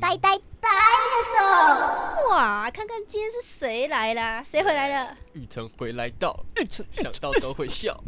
[0.00, 4.40] 呆呆呆的手，哇，看看今天是谁来啦？
[4.40, 5.16] 谁回来了？
[5.32, 8.00] 玉成回来到，玉成想到都会笑。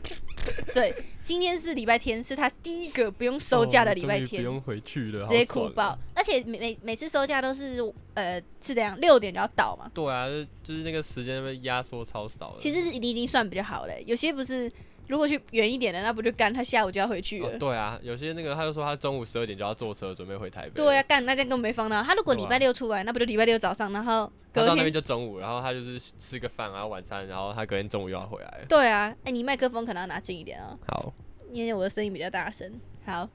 [0.72, 5.98] 对，今天是礼拜天，是他第一个不用收假的礼拜天，哦终于不用回去了，直接哭爆。。
[6.14, 7.82] 而且每每每次收假都是
[8.14, 9.90] 呃是这样，六点就要到嘛。
[9.92, 12.56] 对啊，就就是那个时间被压缩超少的。
[12.58, 14.72] 其实你已经算比较好嘞，有些不是，
[15.08, 17.48] 如果去远一点的，那不就干他下午就要回去了。
[17.48, 20.70] 哦，对啊，有些那个他就说他中午十二点就要坐车准备回台北。
[20.70, 22.02] 对啊，，干那这样根本没放到。
[22.02, 28.66] 他如果礼拜六出来，那不就礼拜六早上，然后隔他到那边就中午，然后他就是吃个饭，然后晚餐，然后他隔天中午又要回来了。
[28.68, 31.12] 对啊，哎、你麦克风可能要拿近一点啊，好，
[31.52, 32.72] 因为我的声音比较大声。
[33.04, 33.28] 好，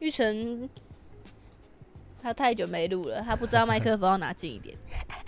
[0.00, 0.68] 玉成
[2.20, 4.76] 他太久没录了，他不知道麦克风要拿近一点。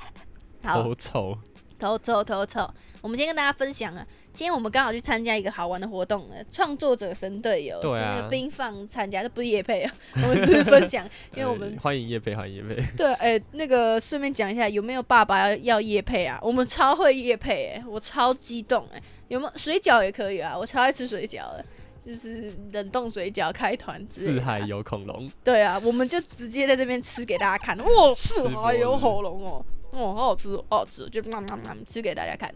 [0.65, 1.39] 好，头丑。
[1.79, 2.69] 头丑头丑。
[3.03, 4.05] 我们今天跟大家分享啊，
[4.37, 12.83] 今天我们刚好去参加一个好玩的活动呃，创作者神队友、是那个冰放参加，这不是叶配啊，我们只是分享， 因为我们呃欢迎叶配，欢迎叶配。
[12.95, 16.39] 对，哎、那个顺便讲一下，有没有爸爸要要夜配啊？
[16.43, 20.55] 我们超会叶配、哎，我超激动、哎，有没有水饺也可以啊？
[20.55, 21.65] 我超爱吃水饺的，
[22.05, 32.53] 就是冷冻水饺开团之类的啊四海有恐龙， 对啊，我们就直接在这边吃给大家看，哇，四海有是不是火龙哦，哦，好好吃哦，好好吃哦，就慢慢慢吃给大家看。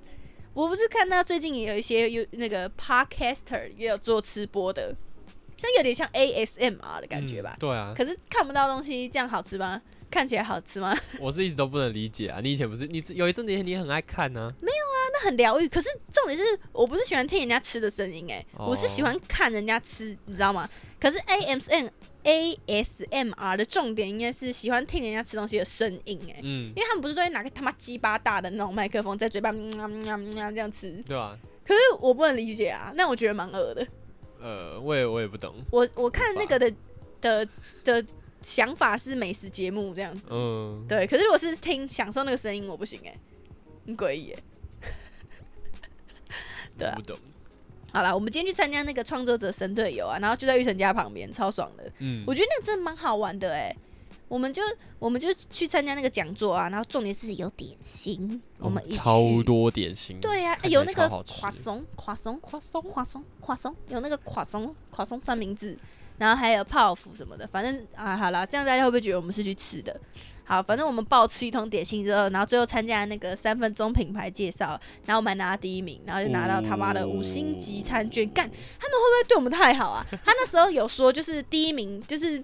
[0.53, 4.95] 我不是看到最近也有一些有那个 podcaster 也有做吃播的，
[5.57, 7.61] 像有点像 ASMR 的感觉吧嗯。
[7.61, 9.81] 对啊，可是看不到东西，这样好吃吗？
[10.11, 10.97] 看起来好吃吗？
[11.21, 12.41] 我是一直都不能理解啊。
[12.43, 15.69] 你以前不是你有一阵子你也很爱看呢、没有啊那很疗愈。
[15.69, 16.43] 可是重点是
[16.73, 20.69] 我不是喜欢听人家吃的声音，哎，哦我是喜欢看人家吃，你知道吗？
[20.99, 21.89] 可是 ASM
[22.25, 26.41] ASMR 的重点应该是喜欢听人家吃东西的声音，哎。
[26.43, 33.87] 嗯，因为他们不是都会拿个他妈鸡巴大的那种麦克风在嘴巴这样吃，对吧、可是我不能理解啊，那我觉得蛮恶的。
[34.41, 35.55] 呃，我也我也不懂。
[35.71, 36.73] 我我看那个的
[37.21, 37.47] 的
[37.85, 38.05] 的
[38.43, 41.07] 想法是美食节目这样子，嗯，对。
[41.07, 43.15] 可是如果是听享受那个声音，我不行哎、
[43.87, 44.43] 很诡异哎。
[46.79, 47.19] 对啊不懂。
[47.93, 51.91] 好了，我们今天去参加那个创作者神队友啊，然后就在玉成家旁边，超爽的。
[51.99, 53.75] 嗯，我觉得那个真的蛮好玩的哎、
[54.29, 54.63] 我们就
[55.01, 60.21] 我们就去参加那个讲座啊，然后重点是有点心，我们一哦超多点心。
[60.21, 65.77] 对呀、有那个垮松、垮松、垮松、垮松、垮松，有那个垮松、垮松三明治，
[66.19, 67.45] 然后还有泡芙什么的。
[67.47, 70.01] 反正啊，好了，这样大家会不会觉得我们是去吃的？
[70.51, 74.71] 好，反正我们爆吃一通点心之后，然后最后参加那个三分钟品牌介绍，
[75.07, 78.29] 然后我们还拿第一名，然后就拿到他妈的五星级餐券。
[78.31, 80.05] 干，他们会不会对我们太好啊？
[80.25, 82.43] 他那时候有说，就是第一名就是。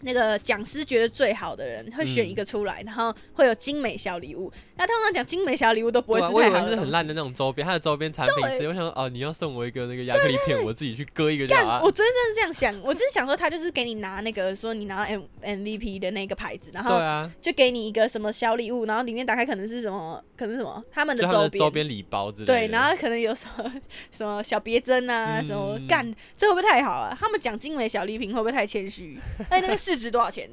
[0.00, 4.52] 那个讲师觉得最好的人会选一个出来，然后会有精美小礼物。
[4.76, 11.90] 那通常讲精美小礼物都不会太好的东西为是很烂的那种周边，他的周边产品对我想说哦，你要送我一个那个亚克力片，我自己去割一个就好干，啊我。
[11.90, 17.00] 昨天真的是这样想，我就是想说，他就是给你拿那个说你拿 M MVP 的那个牌子，然后
[17.40, 21.58] 就给你一个什么小礼物，然后里面打开可能是什么，可能是什么他们的就他们的边。
[21.58, 22.52] 周边礼包之类的。
[22.52, 23.72] 对，然后可能有什么
[24.12, 27.16] 什么小别针啊，什么嗯干，这会不会太好啊？
[27.18, 29.18] 他们讲精美小礼品会不会太谦虚？
[29.48, 30.50] 哎，那个市值多少钱？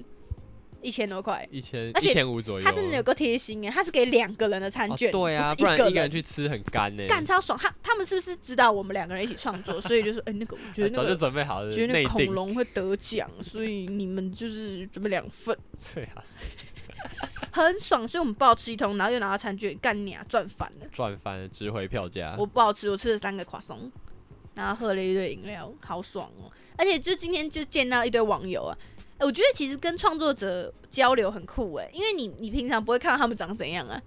[0.84, 2.64] 一千多块，一千而且一千五左右。
[2.64, 7.04] 他真的有个贴心哎，他是给两个人的餐哦券，对啊，不不然一个人去吃很干呢。
[7.08, 7.58] 干超爽。
[7.58, 12.26] 他他们是不是知道我们两个人一起创作，所以就说，哎，那个我觉得那早就个准备好了，觉得那个恐。
[12.26, 15.58] 龙会得奖，所以你们就是准备两份，
[15.96, 16.22] 对啊，
[17.52, 18.06] 很爽。
[18.06, 20.88] 所以我们暴吃一通，然后又拿到餐券，干你啊，赚翻了。
[20.92, 22.36] 赚翻了，值回票价。
[22.38, 23.90] 我不好吃，我吃了三个垮松，
[24.54, 26.52] 然后喝了一堆饮料，好爽哦！
[26.76, 28.93] 而且就今天就见到一堆网友啊，哎
[29.24, 34.02] 我觉得其实跟创作者交流很酷哎，因为你你平常不会看到他们长怎样啊，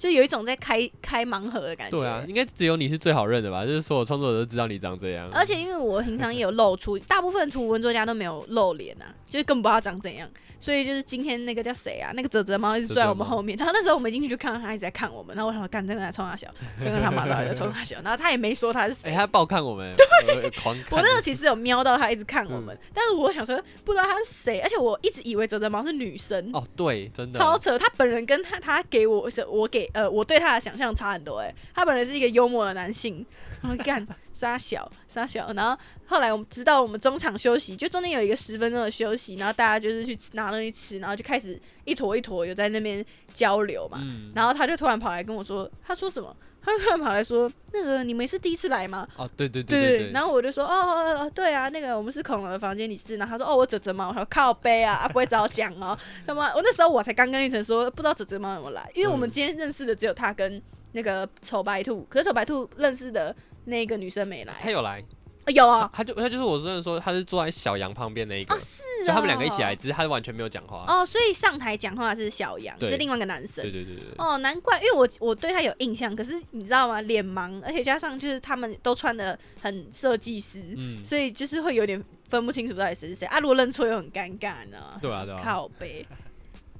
[0.00, 1.98] 就有一种在开开盲盒的感觉。
[1.98, 3.66] 对啊，应该只有你是最好认的吧？
[3.66, 5.28] 就是所有创作者都知道你长这样。
[5.34, 10.26] 而且因为我平常也有露出，大部分图文作家都没有露脸啊，就是更不知道长怎样。
[10.58, 12.12] 所以就是今天那个叫谁啊？
[12.14, 19.12] 那个泽泽猫一直坐在我们后面，然后那时候我们进去就看到他一直在看我们，然后我想说干这个在冲他笑，这个他妈的在冲他笑，然后他也没说他是哎、谁。
[19.14, 19.94] 他爆看我们，
[20.28, 20.98] 我狂看。
[20.98, 27.78] 我那时候其实有瞄到他一直看我嗯们，但是我想说不知道他是谁，而且我一直以为泽泽猫是女生，哦，对，真的超扯。
[27.78, 33.24] 他本人跟他他给我是我给呃我对他的想象差很多哎、他本来是一个幽默的男性，
[33.62, 43.04] 我干傻小傻小，然后后来我们直到我们中场休息，就中间有一个十分钟的休息，然后大家就是去拿东西吃，然后就开始一坨一坨有在那边
[43.34, 46.34] 交流嘛，嗯，然后他就突然跑来跟我说，他说什么？
[46.62, 49.06] 他突然跑来说，那个你们是第一次来吗？
[49.16, 55.96] 哦，对对对对对，然后我就说，哦哦哦，对啊，那个我们是恐龙的房间你是，然后他说，哦，我泽泽猫，我说靠背啊，啊不会早讲哦，
[56.26, 59.30] 他妈，我那时候我才刚跟一晨说，不知道泽泽猫有没有来，因为我们嗯。
[59.30, 60.60] 今天认识的只有他跟
[60.92, 63.34] 那个丑白兔，可是丑白兔认识的
[63.64, 65.04] 那个女生没来，他有来，哦
[65.46, 70.84] 有啊，他就他就是我真的说他是坐在小杨旁边那一个，哦是就他们两个一哦起来，只是他完全没有讲话。
[70.86, 73.72] 哦，所以上台讲话是小杨，对是另外一个男生对。
[73.72, 77.00] 对对对对，哦，难怪，因为我我对他有印象，可是你知道吗？
[77.00, 83.40] 脸盲，而且加上就是他们都穿的很设计师，嗯，所以就是会有点分不清楚到底谁是谁啊。
[83.40, 84.98] 如果认错又很尴尬呢。
[85.00, 86.06] 对啊对啊，靠背。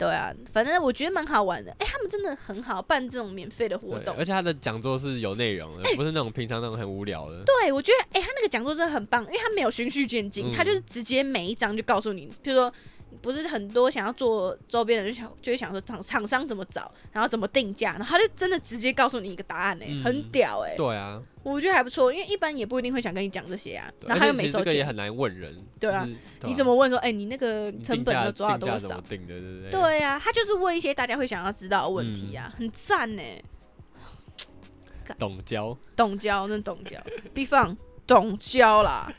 [0.01, 1.71] 对啊，反正我觉得蛮好玩的。
[1.79, 4.25] 哎、他们真的很好办这种免费的活动而。
[4.25, 7.43] 且他的讲座是有内容的，不是那种平常那种很无聊的。
[7.45, 12.73] 对，我觉得哎、他那个讲座真的很棒，因为他没有循序渐进，嗯他就是直接每一章就告诉你，比如说。
[13.23, 25.55] 不是很多想要做周边的人就想就会想说厂厂商怎么找，然后怎么定价，然后他就真的直接告诉你一个答案呢、嗯很屌哎、对啊，我觉得还不错，因为一般也不一定会想跟你讲这些啊，然后他又没收钱，其实这个也很难问人。
[25.79, 29.01] 对啊就是，你怎么问说，哎、你那个成本定价都抓多少？
[29.03, 29.71] 定的，对不对？
[29.71, 33.23] 对啊，他就是问一些大家会想要知道的问题啊，很赞呢。
[35.19, 36.97] 懂交，董交，真的董交，
[37.35, 39.13] 必放董交啦。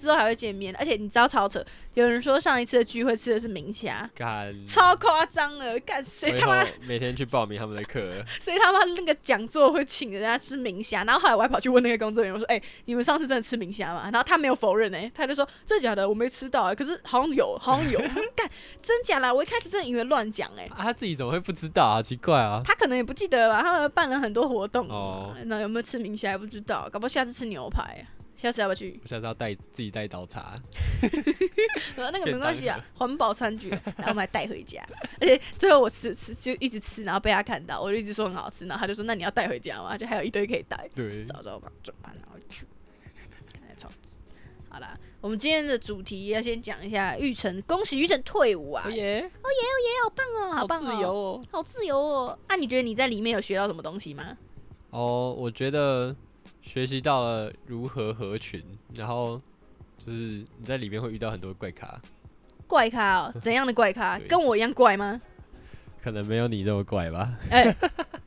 [0.00, 1.62] 之后还会见面，而且你知道超扯，
[1.94, 8.00] 有人说上一次的聚会吃的是明虾，干超夸张的，干谁他妈每天去报名他们的课，
[8.40, 11.04] 谁他妈那个讲座会请人家吃明虾？
[11.04, 16.08] 然后后来我还跑去问那个工作人员，我说：“哎、你们上次真的吃明虾吗？”然后他没有否认哎、他就说：“真的假的？
[16.08, 18.00] 我没吃到、欸，可是好像有，好像有。
[18.34, 18.48] ”干
[18.80, 19.32] 真假啦？
[19.32, 20.64] 我一开始真的以为乱讲哎。
[20.70, 22.02] 啊，他自己怎么会不知道啊？
[22.02, 22.62] 奇怪啊！
[22.64, 28.06] 他可能也不记得吧，他们办了很多活动哦那有没有吃明虾还不知道，搞不好下次吃牛排，
[28.40, 28.98] 下次要不要去？
[29.02, 30.58] 我下次要带自己带刀叉，
[31.94, 34.82] 然 后那个没便关系啊当，环保餐具，然后我们还带回家。
[35.20, 39.98] 而且最后我吃吃就一直吃，然后被他看到，我就一直说很好吃，然后他就说那你要带回家吗？
[39.98, 40.88] 就还有一堆可以带。
[40.94, 42.64] 对，早知道我把转盘拿回去，
[43.52, 44.16] 看来超值。
[44.70, 48.84] 好啦，我们今天的主题要先讲一下玉成，恭喜玉成退伍啊！
[48.86, 51.44] 哦耶哦耶，好棒哦，好棒哦自由哦。
[51.50, 52.38] 好自由哦。
[52.46, 54.38] 啊，你觉得你在里面有学到什么东西吗？
[54.90, 56.14] 哦，我觉得
[56.62, 58.62] 学习到了如何合群，
[58.94, 59.40] 然后
[59.98, 62.00] 就是你在里面会遇到很多怪咖，
[62.66, 64.18] 怪咖哦，怎样的怪咖？
[64.28, 65.20] 跟我一样怪吗？
[66.02, 67.34] 可能没有你那么怪吧？
[67.50, 67.74] 哎、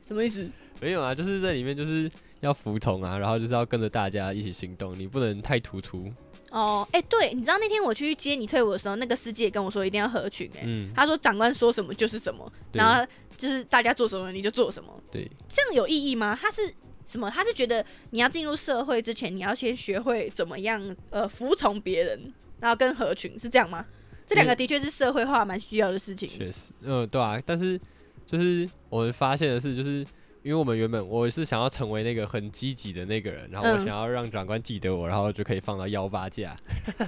[0.02, 0.48] 什么意思？
[0.80, 2.10] 没有啊，就是在里面就是
[2.40, 6.12] 要服从啊，然后就是要跟着大家一起行动，你不能太突出。
[6.50, 13.04] 哦，哎、对，你知道那天我去接你退伍的时候，那个司机也跟我说一定要合群、哎、嗯，他说长官说什么就是什么，然后
[13.36, 16.38] 就是大家做什么你就做什么，对，这样有意义吗？
[16.40, 16.72] 他是
[17.06, 17.30] 什么？
[17.30, 23.84] 他是觉得你要进入社会之前，你要先学会怎么样呃服从别人，然后跟合群，是这样吗？
[24.26, 26.28] 这两个的确是社会化蛮需要的事情。
[26.28, 27.78] 确实，嗯，对啊，但是
[28.26, 29.98] 就是我们发现的是，就是
[30.42, 36.56] 因为我们原本我是想要成为那个很积极的那个人，然后我嗯想要让长官记得我，然后就可以放到幺八架，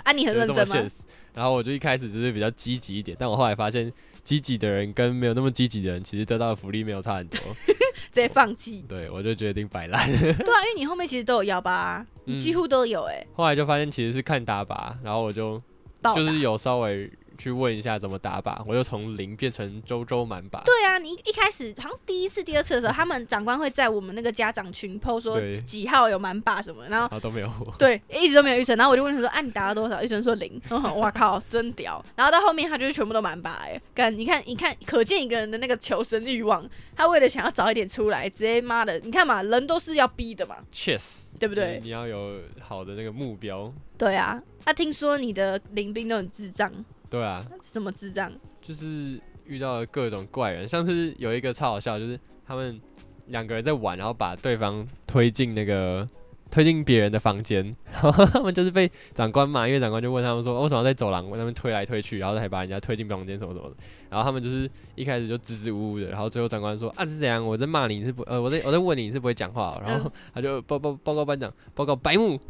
[0.04, 0.76] 啊，你很认真吗？
[1.32, 3.90] 然后我就一开始只是比较积极一点，但我后来发现，
[4.26, 7.38] 积极的人跟没有那么积极的人，其实得到的福利没有差很多。
[8.12, 8.84] 直接放弃。
[8.88, 10.04] 对，我就决定摆烂。
[10.10, 10.32] 对啊，
[10.64, 12.06] 因为你后面其实都有幺八、啊，
[12.36, 15.62] 几乎都有哎、后来就发现其实是看打靶，然后我就
[16.02, 20.62] 就是有稍微去问一下怎么打靶，我就从零变成周周满靶。
[20.64, 27.74] 对啊，你一开始好像第一次、第二次的时候，他们长官会在我们那个家长群 PO 说几号有满靶什么，然后都 没有我。
[27.78, 30.60] 对一直都没有预成，然后我就问他说：“啊，你打了多少？”预成说零，
[30.96, 32.04] 哇靠，真屌！
[32.14, 41.86] 然后到后面他就是全部都满把哎，干你看你看，可见一个人的那个求生欲望，他为了想要早一点出来，直接妈的，你看嘛，人都是要逼的嘛，确实，对不对你？
[41.86, 43.72] 你要有好的那个目标。
[43.98, 46.70] 对啊，啊，听说你的林兵都很智障，
[47.08, 48.32] 对啊，什么智障？
[48.60, 52.80] 就是遇到了各种怪人，上次有一个超好笑，就是他们
[53.26, 56.06] 两个人在玩，然后把对方推进那个
[56.50, 63.76] 推进别人的房间，然后他们就是被长官骂，因为长官就问他们说，为什么在走廊那边推来推去，然后还把人家推进房间什么什么的，
[64.10, 72.40] 然后他们就是一开始就支支吾吾的，然后最后长官说啊是怎样，我在骂你，你是不呃我在我在问你，你是不会讲话哦、然后他就报报报告班长，报告白目，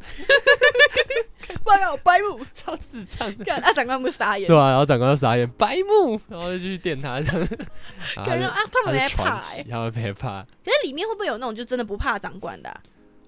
[1.64, 3.44] 报告白目， 超智障的。
[3.44, 10.42] 干啊，长官不傻眼对，啊，然后长官就傻眼，白目，然后就继续电他感觉 啊，他们没他是害怕他们没怕。
[10.64, 12.80] 可是里面会不会有那种就真的不怕长官的啊、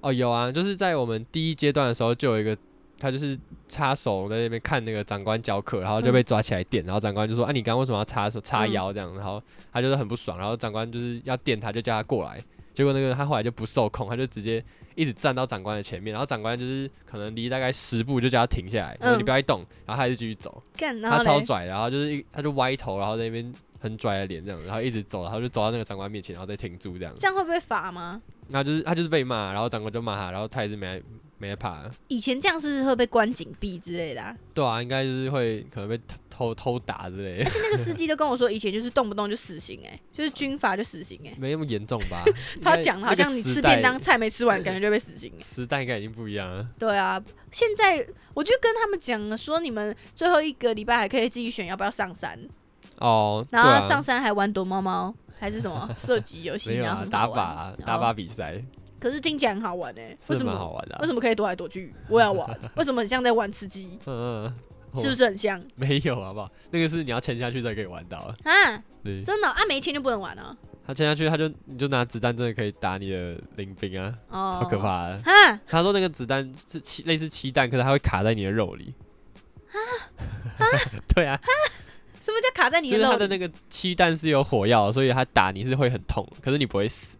[0.03, 2.57] 哦，有啊，就是在我们第一阶段的时候，就有一个
[3.01, 9.41] 他就是插手在那边看那个长官教课，然后就被抓起来电，然后长官就说：“啊，你刚刚为什么要插手插嗯腰这样？”然后
[9.73, 12.41] 他就是很不爽，然后长官就是要电他，就叫他过来，
[12.79, 20.63] 结果那个他后来就不受控，他就直接一直站到长官的前面，然后长官就是可能离大概十步就叫他停下来，你嗯不要一动，然后他还是继续走，
[21.03, 28.23] 他超拽，然后就是一他就歪头，然后在那边很拽的脸这样，然后一直走，然后就走到那个长官面前，然后再停住这样，这样会不会罚吗？
[28.47, 31.03] 那就是他就是被骂，然后长官就骂他，然后他也是没
[31.39, 31.83] 没怕。
[32.07, 34.37] 以前这样是会被关紧闭之类的、啊。
[34.55, 41.35] 对啊，应该就是会可能被投偷偷打之类的而，且那个司机都跟我说，以前就是动不动就死刑，哎， 就是军阀就死刑，哎。
[41.37, 42.23] 没那么严重吧？
[42.63, 45.33] 他讲好像你吃便当菜没吃完，感觉就被死刑。
[45.37, 46.65] 哎时代应该已经不一样了。
[46.79, 52.39] 对啊，现在我就跟他们讲了，说你们最后一个礼拜还可以自己选要不要上山，
[52.99, 57.35] 哦，然后啊上山还玩躲猫猫，还是什么 射击游戏，然后打靶
[57.85, 58.63] 打哦靶比赛
[59.01, 60.51] 可是听起来很好玩哎、为什么？
[60.57, 60.99] 好玩的啊。
[61.01, 61.93] 为什么可以躲来躲去？
[62.09, 62.49] 我要玩。
[62.77, 63.97] 为什么很像在玩吃鸡？
[64.07, 64.53] 嗯
[64.97, 66.51] 是不是很像没有好不好？
[66.71, 68.35] 那个是你要签下去才可以玩到啊。
[68.45, 68.83] 啊？
[69.05, 70.57] 对，真的哦、啊，没钱就不能玩了？
[70.87, 75.15] 他签下去，他就你就拿子弹真的可以打你的林兵啊，哦，超可怕的。
[75.17, 75.61] 啊！
[75.67, 78.95] 他说那个子弹是气类似气弹，可是它会卡在你的肉里。
[79.69, 80.65] 啊
[81.15, 81.39] 对啊，
[82.21, 83.19] 什么叫卡在你就是的肉里？
[83.19, 87.18] 他的那个气弹是有火药，所以他打你是会很痛，可是你不会死。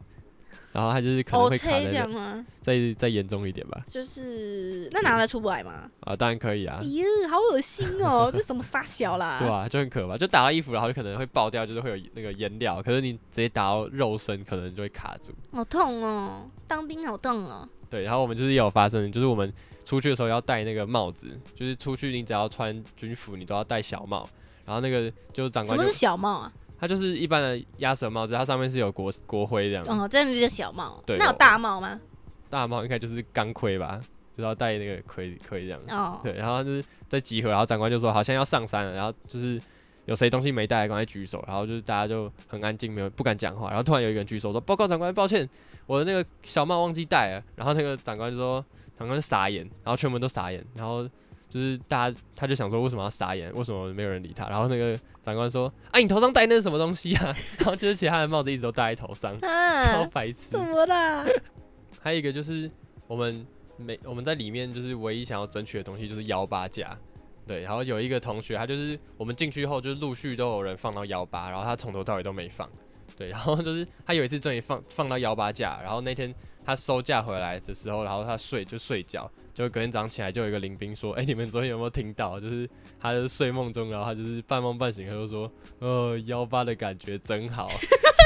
[0.79, 2.45] 然后他就是可能哦，会卡切这？
[2.63, 3.85] 再再严重一点吧。
[3.89, 5.91] 就是那拿得出不来吗？
[6.01, 8.31] 啊，当然可以啊哎，好恶心哦！
[8.33, 9.41] 这怎么撒小啦？
[9.41, 15.33] 对啊，就很可怕，就打到衣服，然后就可能会爆掉，就是会有那个颜料，可是你直接打到肉身，可能就会卡住。
[15.51, 16.49] 好痛哦！
[16.69, 17.69] 当兵好痛哦。
[17.91, 19.53] 对，然后我们就是也有发生，就是我们
[19.85, 24.29] 出去的时候要戴那个帽子，就是出去你只要穿军服，你都要戴小帽。
[24.65, 26.53] 然后那个就是长官就什么是小帽啊？
[26.79, 29.85] 它就是一般的鸭舌帽子，它上面是有国国徽这样。
[29.89, 31.03] 哦，这样就是小帽。
[31.05, 32.01] 对那有大帽吗？
[32.49, 34.01] 大帽应该就是钢盔吧，
[34.37, 35.81] 就是要戴那个盔盔这样。
[35.89, 39.61] 哦，对，然后就是在集合，然后长官就说好像要上山了，然后就是
[40.07, 45.47] 有谁东西没带，赶快举手，然后就是大家就很安静，没有不敢讲话，然后突然有一个人举手说报告长官，抱歉，
[45.87, 48.65] 我的那个小帽忘记戴了，然后那个长官就说
[48.97, 51.09] 长官就傻眼，然后全部都傻眼，然后
[51.49, 60.51] 就是大家他就想说为什么要傻眼，为什么没有人理他，然后那个长官说啊你头上戴那是什么东西啊， 然后就是其他的帽子一直都戴在头上，超啊，白痴。
[60.51, 61.25] 怎么啦？
[62.01, 62.71] 还有一个就是
[63.07, 66.97] 我们每我们在里面就是唯一想要争取的东西就是幺八架，
[67.47, 72.69] 对，然后有一个同学他就是我们进去后就是陆续都有人放到幺八，然后他从头到尾都没放，
[73.17, 76.33] 对，然后就是他有一次终于放放到幺八架，然后那天
[76.69, 82.39] 他收假回来的时候，然后他睡就睡觉，就隔天早上起来就有一个林兵说，哎、你们昨天有没有听到？
[82.39, 82.69] 就是
[83.01, 87.71] 他就是睡梦中，然后他就是半梦半醒，他就说，呃，幺八的感觉真好，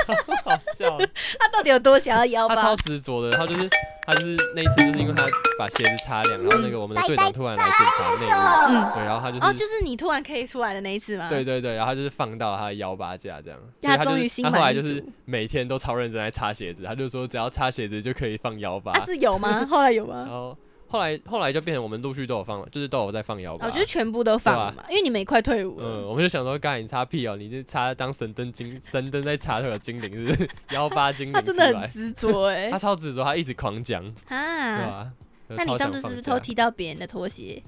[0.45, 0.99] 好笑。
[1.39, 2.77] 他到底有多想要腰他超？
[2.77, 3.69] 执着的，然后就是
[4.07, 5.27] 他就是那一次就是因为他
[5.59, 8.31] 把鞋子擦亮，然后那个我们的队长突然来检查内务，
[8.69, 11.29] 嗯，对，然后他就是、哦，就是你突然可以出来的那一次吗？
[11.29, 19.67] 对对对，然后他就是放到他的腰八架这样，他终于心他后来就是每天都超认真在擦鞋子，他就说只要擦鞋子就可以放腰八，他，是有吗？
[19.71, 20.17] 后来有吗？
[20.27, 20.57] 然后
[20.93, 23.67] 后来后来就变成我们陆续都有放了，就是都有在放腰八。
[23.67, 26.07] 哦，就是全部都放了嘛，因为你们也快退伍嗯，了。
[26.09, 30.51] 我们就想说，刚才你擦屁哦，你是擦当神灯精 神灯在擦，会有精灵是不是？
[30.71, 34.89] 幺八精灵他真的很执着哎 他超执着，他一直狂讲啊，对啊！
[34.89, 35.13] 吧？
[35.57, 36.39] 那你上次是不是偷？
[36.39, 37.63] 踢到别人的拖鞋？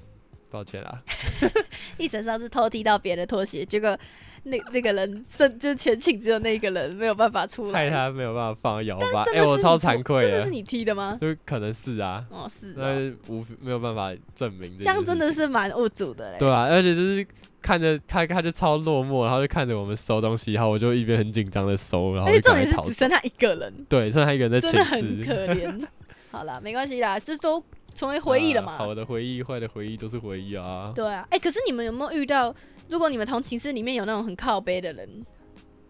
[0.51, 1.01] 抱歉啦，
[1.97, 3.97] 一整上次偷踢到别人的拖鞋，结果
[4.45, 7.79] 那那个人剩就全寝只有那个人没有办法出来。
[7.83, 9.25] 害他没有办法放摇吧？
[9.33, 11.17] 哎、我超惭愧的，真的是你踢的吗？
[11.19, 16.37] 就可能是啊，哦，是但哦，是无没有办法证明这样真的是是蛮无主的嘞。
[16.39, 17.25] 对啊，而且就是
[17.61, 22.53] 看着他他就超落寞，然后就看着我们收东西，然后我就一边很紧张的收，然后而且重。
[22.55, 25.29] 点是只剩他一个人，对，剩他一个人在真的很寝室。
[25.29, 25.87] 可怜。
[26.31, 28.73] 好了，没关系啦，这都成为回忆了嘛。
[28.73, 30.91] 啊好的回忆、坏的回忆都是回忆啊。
[30.93, 32.53] 对啊，哎、可是你们有没有遇到，
[32.87, 35.25] 如果你们同寝室里面有那种很靠背的人，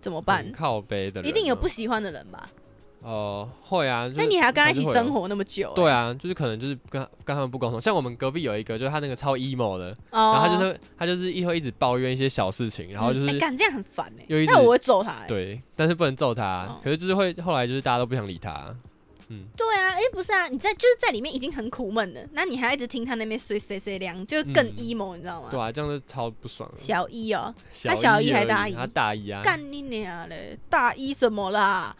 [0.01, 0.51] 怎么办很？
[0.51, 2.49] 靠背的人一定有哦不喜欢的人吧？
[3.01, 4.07] 哦、会啊。
[4.07, 7.79] 就是那你还要跟他一起生活那么久、对，啊，就是可能就是跟跟他们不沟通。
[7.79, 15.27] 像我们隔壁有一个，就是他那个超 emo 的，哦、然后他就是他就是一会一直抱怨一些小事情，然后就是、哎干、这样很烦哎、那我会揍他、欸。
[15.27, 18.75] 对，但是不能揍他，哦可是就是会后来就是大家都不想理他，
[19.29, 25.48] 嗯，对啊，哎、不是啊，你在就是在里面已经很苦闷了，那你还一直听他那边碎碎碎凉，就更嗯 emo，、你知道吗？
[25.51, 26.75] 对啊，这样就超不爽了。
[26.77, 30.58] 小一哦、小他小一还大一他大一啊，干你娘嘞！
[30.70, 31.96] 大一什么啦？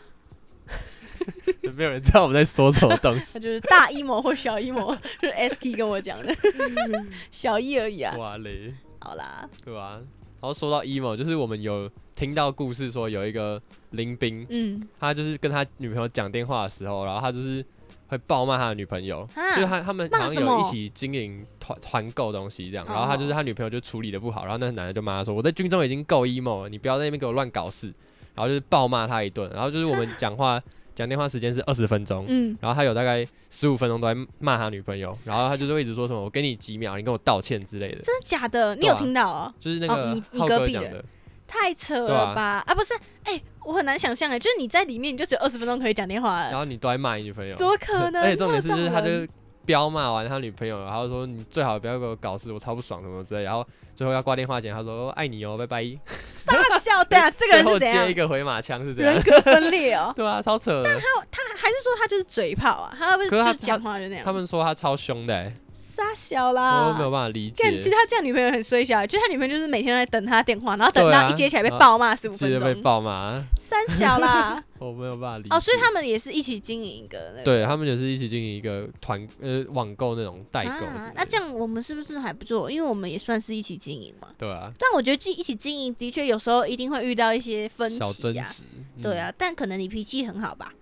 [1.76, 3.34] 没有人知道我们在说什么东西。
[3.40, 6.36] 他就是大 emo 或小 emo，是 S K 跟我讲的，
[7.32, 8.16] 小一而已啊。
[8.18, 10.00] 哇嘞，好啦，对吧、
[10.42, 13.62] 然后说到 emo，就是我们有听到故事说有一个
[13.92, 17.66] 林兵，嗯，他就是跟他女朋友讲电话的时候，然后他就是
[18.08, 27.94] 会暴骂他的女朋友，啊就是他他们好像有一起经营团团购东西这样，然后他就是他女朋友就处理的不好，然后那个男的就骂他说：“我在军中已经够 emo 了，你不要在那边给我乱搞事。”
[28.36, 30.62] 然后就是暴骂他一顿，然后就是我们讲话
[30.96, 38.74] 讲电话时间是二十分钟，嗯，然后他有大概十五分钟都在骂他女朋友，然后他就是会一直说什么“我给你几秒，你跟我道歉”之类的，真的假的？
[38.78, 39.54] 你有听到哦？
[39.60, 40.80] 就是那个哦你你浩隔壁的。
[40.80, 41.06] 哥讲的，
[41.46, 42.64] 太扯了吧？
[42.66, 48.24] 啊，不是，哎，我很难想象哎，就是你在里面你就只有二十分钟可以讲电话了，然后你都在骂你女朋友，怎么可能？
[48.24, 49.28] 而且重点是就是他就
[49.66, 55.84] 彪骂完他女朋友，然后说你最好不要给我搞事，我超不爽什么之类，然后最后要挂电话前，他说爱你哦，拜拜。
[56.30, 58.14] 傻笑 对啊，这个人是怎样接一？
[58.14, 60.14] 个回马枪是这样人，格分裂哦。
[60.16, 60.96] 对啊，超扯但。
[60.96, 62.96] 他他还是说他就是嘴炮啊？
[62.98, 64.24] 他会不是他就是讲话就那样？
[64.24, 67.74] 他们说他超凶的、欸，傻小我啦，都没有办法理解干，。
[67.74, 74.64] 其实他这样女朋友很衰小，就是他女朋友就是每天都在等他电话，然后等到一接起来被暴骂十五分记得被钟，爆骂，三小啦。
[74.78, 75.56] 我没有办法理解。
[75.56, 77.44] 哦，所以他们也是一起经营一个那个。
[77.44, 80.86] 对他们也是一起经营一个团呃网购那种代购
[81.16, 82.70] 那这样我们是不是还不错？
[82.70, 84.30] 因为我们也算是一起经营嘛。
[84.38, 88.48] 对啊，但我觉得一起经营的确有时候一定会遇到一些分小争歧啊。
[88.50, 88.64] 执。
[88.98, 90.74] 嗯对，啊，但可能你脾气很好吧？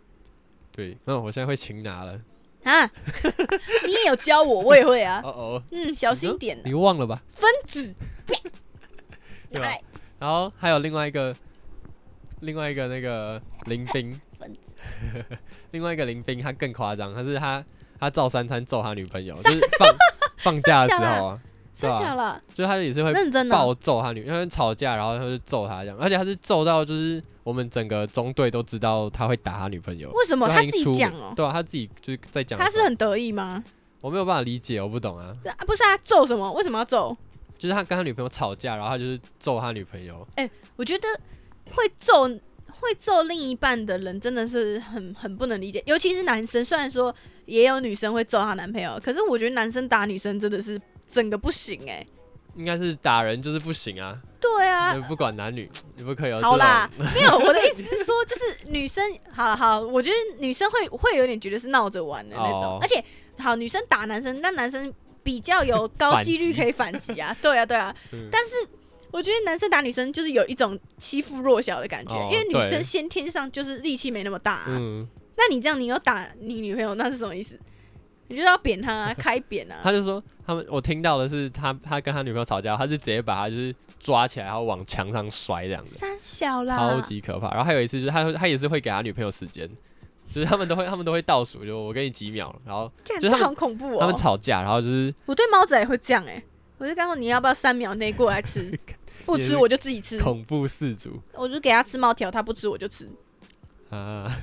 [0.71, 2.19] 对，那我现在会擒拿了。
[2.63, 2.85] 啊，
[3.85, 5.29] 你也有教我，我也会啊 哦。
[5.29, 7.21] 哦，嗯，小心点你忘了吧？
[7.29, 7.93] 分子。
[9.51, 9.61] 对
[10.19, 11.35] 然后还有另外一个，
[12.39, 14.59] 另外一个那个林冰，分子
[15.71, 17.63] 另外一个林冰他更夸张，他是他
[18.03, 19.95] 他照三餐揍他女朋友，就是放
[20.37, 21.39] 放假的时候啊，
[21.79, 22.41] 对真假了？
[22.53, 30.11] 就是他也是会认真的暴揍他女，因为吵架，然后他就揍他这样，而且他是揍到就是我们整个中队都知道他会打他女朋友。
[30.11, 31.33] 为什么他自己讲哦？
[31.35, 32.59] 对啊，他自己就是在讲。
[32.59, 33.63] 他是很得意吗？
[34.01, 35.33] 我没有办法理解，我不懂啊。
[35.45, 36.51] 啊，不是啊，揍什么？
[36.51, 37.15] 为什么要揍？
[37.57, 40.27] 就是他跟他女朋友吵架，然后他就是揍他女朋友。
[40.75, 41.07] 我觉得
[41.71, 42.27] 会揍
[42.79, 46.63] 会揍另一半的人真的是很很不能理解，尤其是男生。
[46.63, 47.13] 虽然说
[47.45, 52.05] 也有女生会揍她男朋友，可是我觉得男生打女生真的是整个不行哎、
[52.55, 62.79] 应该是打人就是不行啊，对啊，不管男女，你不可以有好啦， 没有，我的意思是说，就是女生，好了好，我觉得女生会会有点觉得是闹着玩的那种，哦。
[62.81, 63.03] 而且
[63.37, 68.27] 好，女生打男生，那男生比较有 高几率可以反击啊，对啊对啊，嗯。
[68.31, 68.51] 但是
[69.13, 77.59] 我觉得男生打女生就是有一种欺负弱小的感觉，哦因为女对生先天上就是力气没那么大、啊，嗯，那你这样你要打你女朋友，那是什么意思？
[78.29, 79.81] 你就要扁她啊，开扁啊。
[79.83, 87.49] 他，就说他们，我听到的是他他跟他女朋友吵架，他是直接把他就是抓起来，然后往墙上摔这样子，三小啦，超级可怕。
[87.51, 89.69] 然后还有一次就是他他也是会给他女朋友时间，
[90.31, 93.97] 就是他们都会他们都会倒数，就我给你几秒，然后干，这就是他们好恐怖哦。
[93.99, 96.41] 他们吵架，然后就是我对猫仔也会这样哎、
[96.79, 98.71] 我就跟他说你要不要三秒内过来吃，
[99.25, 103.09] 不吃我就自己吃，恐怖四足我就给他吃猫条，他不吃我就吃。
[103.89, 104.29] 啊。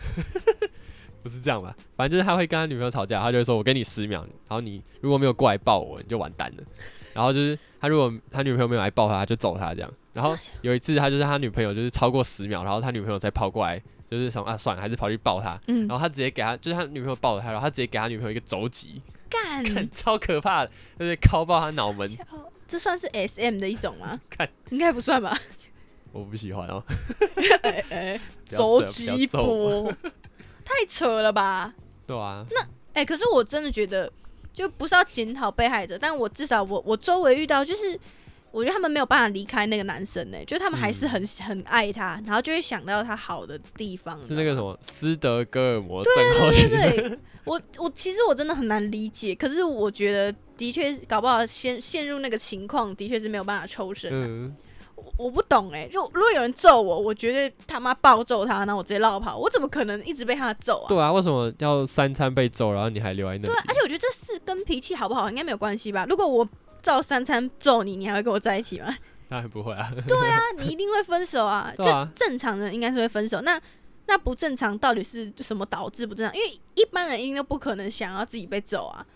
[1.22, 1.76] 不是这样吧？
[1.98, 6.64] 反正就是他会跟他女朋友吵架，他就会说：“我给你十秒，然后你如果没有过来抱我，你就完蛋了。”
[7.12, 9.92] 然后就是他如果他女朋友没有来抱他，他就揍他这样。
[10.14, 13.78] 然后有一次他就是他女朋友就是超过十秒，然后他女朋友才跑过来，
[14.10, 15.60] 就是想啊算了，还是跑去抱他。
[15.66, 22.08] 嗯然，后他直接给他，就是他女朋友抱着他，然后他直接给他女朋友一个肘击，干，超可怕的，就是敲爆他脑门。
[22.70, 24.20] 小这算是 S M 的一种吗？
[24.30, 25.36] 看，应该不算吧？
[26.12, 26.82] 我不喜欢哦，
[27.62, 29.92] 哎哎，不要手这不要击揍我波，
[30.64, 31.72] 太扯了吧？
[32.06, 34.12] 对啊，那哎、可是我真的觉得，
[34.52, 37.98] 就不是要检讨被害者，但我至少我我周围遇到，就是
[38.52, 44.20] 我觉得他们没有办法离开那个男生呢、就是他们还是很、很爱他，然后就会想到他好的地方。
[44.26, 44.78] 是那个什么？
[44.82, 46.68] 斯德哥尔摩症候对群。
[46.70, 54.26] 对对，我我其实我真的很难理解，可是我觉得的确搞不好陷陷入那个情况，的确是没有办法抽身、啊。
[54.28, 54.54] 嗯，
[54.96, 60.88] 我我不懂哎、就如果有人揍我，我绝对他妈暴揍他，然后我直接绕跑，我怎么可能一直被他揍啊？
[60.88, 63.46] 对啊，为什么要三餐被揍，然后你还留在那里？
[63.46, 66.04] 对啊，而且我觉得这事跟脾气好不好应该没有关系吧？
[66.08, 66.46] 如果我
[66.82, 68.94] 照三餐揍你，你还会跟我在一起吗？
[69.28, 69.92] 当然不会啊。
[70.08, 71.72] 对啊，你一定会分手啊！
[71.78, 73.60] 就啊正正常人应该是会分手，那
[74.06, 76.36] 那不正常到底是什么导致不正常？
[76.36, 79.06] 因为一般人一定都不可能想要自己被揍啊！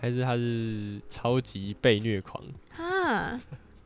[0.00, 2.42] 还是他是超级被虐狂？
[2.76, 3.40] 啊，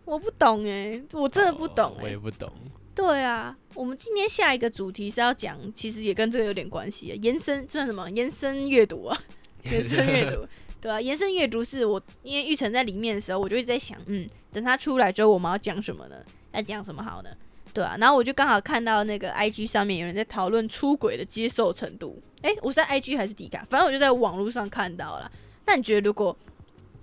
[0.05, 2.51] 我不懂哎、我真的不懂哎、哦我也不懂。
[2.94, 8.11] 对啊，我们今天下一个主题是要讲，其实也跟这个有点关系，延伸算什么？
[8.11, 9.18] 延伸阅读啊，
[9.64, 10.47] 延伸阅读，
[10.80, 16.16] 对啊，延伸阅读是我因为玉成在里面的时候，我就一直在想，嗯，等他出来之后，我们要讲什么呢？
[16.52, 17.30] 要讲什么好呢？
[17.74, 23.64] 对啊，然后我就刚好看到那个 IG 上面有人在讨论出轨的接受程度，诶，我是在 IG 还是迪卡？
[23.68, 25.30] 反正我就在网络上看到了。
[25.66, 26.36] 那你觉得如果，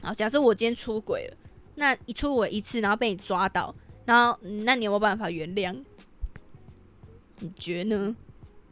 [0.02, 1.38] 好，假设我今天出轨了，
[1.76, 3.74] 那一出轨一次，然后被你抓到，
[4.06, 5.76] 然后、那你有没有办法原谅？
[7.40, 8.16] 你觉得呢？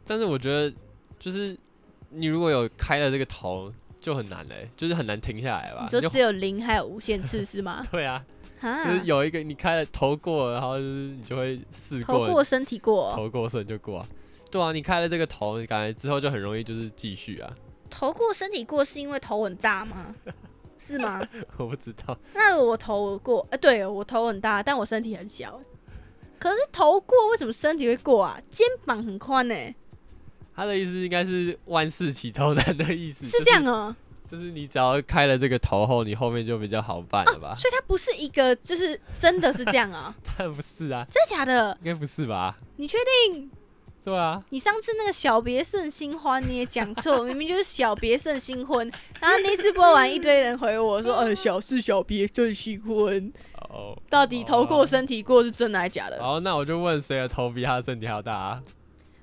[0.06, 0.74] 但是我觉得，
[1.18, 1.56] 就是
[2.10, 3.72] 你如果有开了这个头，
[4.04, 5.86] 就很难嘞、就是很难停下来吧？
[5.88, 7.82] 就你说只有零还有无限次是吗？
[7.90, 8.22] 对啊，
[8.60, 14.06] 哈就是有一个你开了头过了，然后就是你就会试过头过身体过，头过身就过啊。
[14.50, 17.50] 对啊，你开了这个头，你感觉之后就很容易就是继续啊。
[17.88, 20.14] 头过身体过是因为头很大吗？
[20.76, 21.26] 是吗？
[21.56, 25.58] 我不知道，那我头过，呃，对我头很大，但我身体很小。
[26.38, 28.38] 可是头过，为什么身体会过啊？
[28.50, 29.54] 肩膀很宽呢、
[30.54, 33.94] 他的意思应该是万事起头难的意思，是这样哦、
[34.30, 37.54] 就是就是你只要开了这个头后，你后面就比较好办了吧？
[37.54, 40.14] 所以它不是一个，就是真的是这样啊？
[40.38, 41.76] 但不是啊，真的假的？
[41.82, 42.56] 应该不是吧？
[42.76, 42.98] 你确
[43.32, 43.50] 定？
[44.04, 48.86] 对啊，你上次那个小别胜新欢你也讲错， 明明就是小别胜新婚。
[49.18, 53.32] 然后那次播完，一堆人回我说：“呃，小是小别胜新婚。”
[53.70, 56.22] 哦，到底头过身体过是真的还是假的？
[56.22, 58.62] 好，那我就问谁的头比他的身体还要大啊？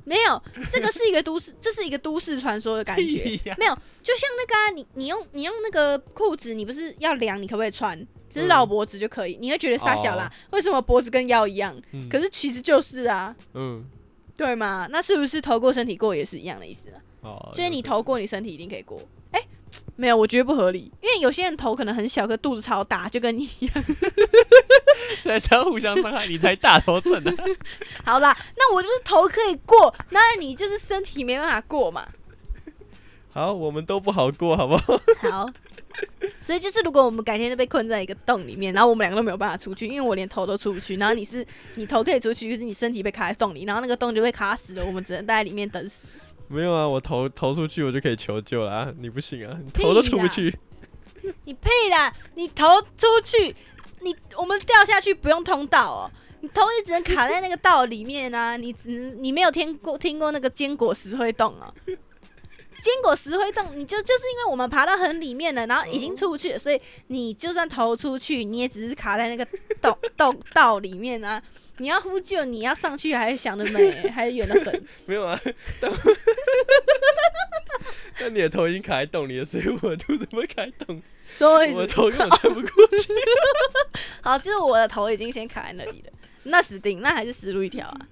[0.03, 3.39] 没有，这个是一个都市，这是一个都市传说的感觉。
[3.57, 7.97] 没有，就像那个啊，你你用你用那个裤子，你不是要量，你可不可以穿？
[8.29, 10.31] 只是嗯绕脖子就可以，你会觉得傻小啦。
[10.51, 11.75] 为什么脖子跟腰一样？
[11.91, 13.85] 嗯可是其实就是啊，嗯，
[14.37, 14.87] 对吗？
[14.89, 17.01] 那是不是头过身体过也是一样的意思啊？
[17.21, 19.01] 哦，就是你头过，你身体一定可以过。
[19.31, 19.41] 哎、
[20.01, 23.83] 没有，我觉得不合理，因为有些人头可能很小，可肚子超大，就跟你一样。
[25.23, 27.31] 在相互相伤害，你才大头症啊！
[28.03, 32.07] 好啦，那我就是头可以过，那你就是身体没办法过嘛。
[33.31, 34.99] 好，我们都不好过，好不好？
[35.29, 35.49] 好，
[36.41, 46.07] 所以就是如果我们改天就被困在一个洞里面，然后我们两个都没有办法出去，因为我连头都出不去，然后你是你头可以出去，可是你身体被卡在洞里，然后那个洞就被卡死了，我们只能待在里面等死。
[46.51, 48.93] 没有啊，我投投出去，我就可以求救了啊！
[48.99, 50.53] 你不行啊，你投都出不去。
[51.45, 52.13] 你屁啦！
[52.35, 53.55] 你投出去，
[54.01, 56.11] 你我们掉下去不用通道哦，
[56.41, 58.57] 你头也只能卡在那个道里面啊！
[58.57, 61.71] 你只能你没有听过听过那个坚果石灰洞啊？
[61.85, 69.47] 坚果石灰洞，你就就是因为我们爬到很里面了，然后已经出不去了，所以你就算投出去，你也只是卡在那个
[69.79, 71.41] 洞洞道里面啊！
[71.81, 74.83] 你要呼救，你要上去，还是想得美， 还是远得很。
[75.07, 75.39] 没有啊，
[75.79, 75.91] 但
[78.19, 81.01] 但你的头已经卡在洞里了，所以我的肚子不会卡在洞，
[81.35, 83.11] 所以我的头根本穿不过去。
[84.21, 86.11] 好，就是我的头已经先卡在那里了，
[86.43, 88.07] 那死定，那还是死路一条啊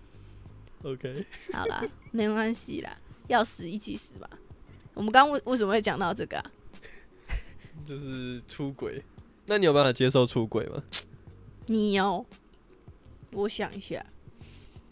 [0.82, 4.28] ！OK，好啦，没关系啦，要死一起死吧。
[4.96, 6.52] 我们刚刚为为什么会讲到这个啊？
[7.88, 9.04] 就是出轨。
[9.46, 10.82] 那你有办法接受出轨吗？
[11.68, 12.26] 你哦，
[13.32, 14.06] 我想一下，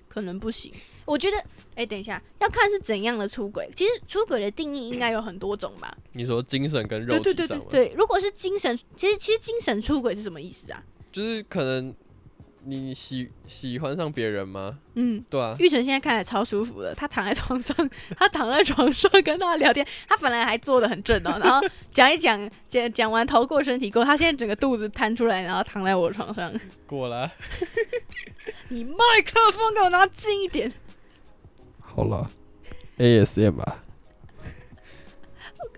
[0.07, 0.71] 可能不行。
[1.05, 1.43] 我觉得，
[1.75, 3.69] 哎、等一下，要看是怎样的出轨。
[3.75, 5.97] 其实出轨的定义应该有很多种吧？
[6.11, 7.33] 你说精神跟肉体上对？
[7.33, 10.83] 对对对，如果是精神，其实其实精神出轨是什么意思啊？
[11.11, 11.95] 就是可能
[12.69, 14.77] 你喜喜欢上别人吗？
[14.95, 17.75] 嗯，对啊，玉成现在看起来超舒服的，他躺在床上，
[18.17, 26.51] 他躺在床上跟他聊天，他本来还坐的很正哦， 然后讲一讲讲讲完头过身体过，他现在整个肚子摊出来，然后躺在我床上。
[26.85, 27.31] 过了。
[28.67, 30.69] 你麦克风给我拿近一点。
[31.79, 32.29] 好了
[32.97, 33.83] ，ASM 吧，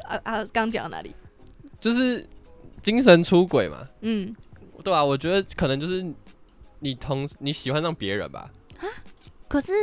[0.08, 1.14] 啊啊，刚讲到哪里？
[1.80, 2.28] 就是
[2.82, 3.88] 精神出轨嘛。
[4.02, 4.36] 嗯，
[4.84, 6.04] 对啊，我觉得可能就是
[6.80, 8.86] 你同你喜欢上别人吧，啊
[9.48, 9.74] 可是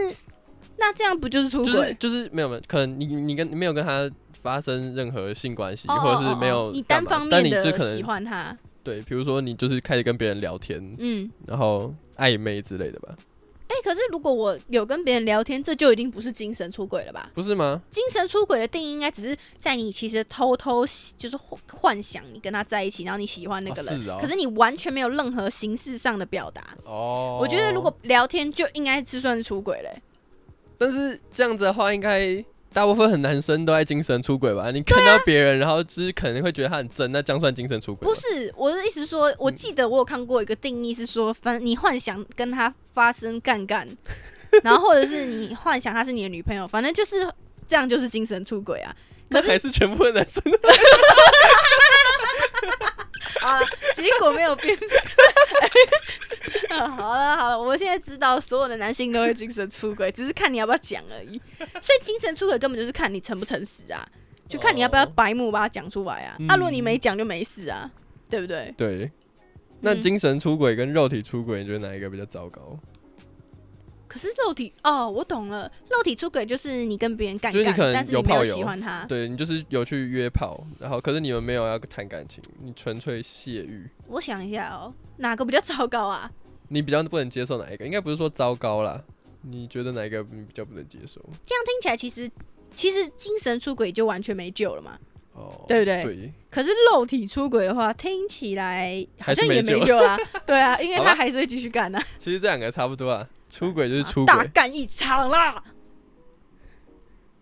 [0.79, 1.97] 那这样不就是出就是轨？
[1.99, 4.11] 就是没有没有，可能你你跟你没有跟他
[4.43, 8.57] 发生任何性关系，哦或者是没有你单方面但你就可的喜欢他。
[8.85, 13.17] 对，比如说你就是开始跟别人聊天，嗯，然后暧昧之类的吧，
[13.69, 17.31] 哎、可是如果我有跟别人聊天，这就已经不是精神出轨了吧？
[17.35, 17.83] 不是吗？
[17.91, 20.85] 精神出轨的定义应该只是在你其实偷偷
[21.17, 26.63] 就是幻幻想你跟他在一起，然后你喜欢那个人，可是你完全没有任何形式上的表达。
[26.85, 30.03] 哦，我觉得如果聊天就应该是算是出轨嘞、
[30.79, 32.45] 但是这样子的话，应该
[32.77, 34.71] 大部分很男生都爱精神出轨吧？
[34.71, 38.07] 你看啊到别人，然后就是可能会觉得他很真，那这样算精神出轨？
[38.07, 43.89] 不是我的意思是说，我记得我有看过一个定义是说，反正你幻想跟他发生干干，
[44.63, 47.27] 然后或者是你幻想他是你的女朋友，反正就是
[47.67, 48.95] 这样，就是精神出轨啊。
[49.31, 50.43] 可是那还是全部的男生
[53.41, 53.61] 啊，
[53.95, 54.77] 结果没有变。
[56.71, 61.41] 啊 好了好了，我现在知道所有的男性都会精神出轨，只是看你要不要讲而已。
[61.81, 64.07] 所以精神出轨根本就是看你诚不诚实啊，
[64.49, 66.37] 就看你要不要哦白目把它讲出来啊。
[66.49, 67.91] 啊，如果你嗯没讲就没事啊，
[68.31, 68.73] 对不对？
[68.77, 69.11] 对。
[69.81, 72.79] 那嗯精神出轨跟肉体出轨，你觉得哪一个比较糟糕？
[74.09, 79.05] 可是肉体哦，我懂了，肉体出轨就是你跟别人干干，就是你可能但是你没有有炮友喜欢他。
[79.05, 86.31] 对你就是有去约炮，然后可是你们没有要谈感情，你纯粹泄欲，我想一下哦，哪个比较糟糕啊？
[86.69, 87.85] 你比较不能接受哪一个？
[87.85, 89.03] 应该不是说糟糕啦，
[89.43, 91.21] 你觉得哪一个你比较不能接受？
[91.45, 92.31] 这样听起来其实
[92.75, 94.99] 其实精神出轨就完全没救了嘛。
[95.33, 100.17] 哦，对不对对，可是肉体出轨的话，听起来好像也没救没救啦。
[100.47, 105.65] 对啊，因为好吧他还是会继续干啊，其实这两个差不多啊，出轨就是出轨，大干一场啦。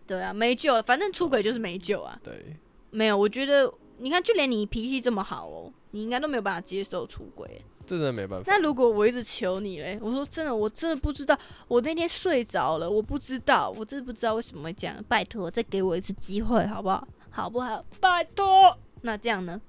[0.06, 2.16] 对啊，没救了，反正出轨就是没救啊。
[2.22, 2.54] 对，
[2.90, 7.60] 没有，我觉得你看，就连你脾气这么好哦，你应该都没有办法接受出轨。
[7.84, 8.44] 这真的没办法。
[8.46, 15.04] 那如果我一直求你嘞，我说真的，我真的不知道，我那天睡着了，我不知道，我真的不知道为什么会这样。
[15.08, 17.08] 拜托，再给我一次机会好不好？
[17.30, 17.84] 好不好？
[18.00, 18.78] 拜托。
[19.02, 19.60] 那这样呢？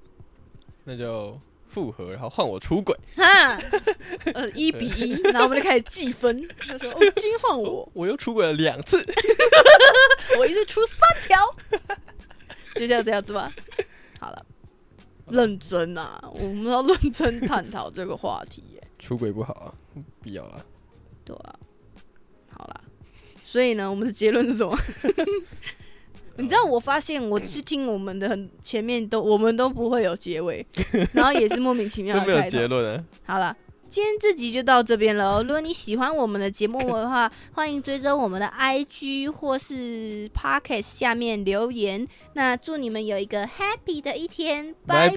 [0.84, 1.36] 那就
[1.76, 2.96] 复合，然后换我出轨。
[3.16, 3.60] 哈，
[4.32, 6.48] 呃， 一比一，然后我们就开始计分。
[6.58, 9.04] 他说：“哦，今天换我，我又出轨了两次。
[10.40, 11.38] 我一次出三条，
[12.76, 13.52] 就像这样子吧。
[14.18, 14.46] 好了，
[15.28, 18.82] 认真啊，我们要认真探讨这个话题耶。
[18.98, 19.68] 出轨不好啊，
[20.22, 20.64] 必要啊。
[21.26, 21.54] 对啊，
[22.56, 22.80] 好啦，
[23.44, 24.74] 所以呢，我们的结论是什么？
[26.38, 30.64] 你知道，我发现我去听我们的很前面都，我们都不会有结尾，
[31.12, 32.42] 然后也是莫名其妙 的没有。
[32.50, 33.04] 结论啊。
[33.24, 33.56] 好了，
[33.88, 35.42] 今天这集就到这边了哦。
[35.42, 42.06] 如果你喜欢我们的节目的话，欢迎追踪我们的 IG 或是 Pocket 下面留言。
[42.34, 45.16] 那祝你们有一个 Happy 的一天，拜拜